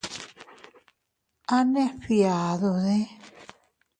[1.55, 2.95] ¿A neʼe fgiadude?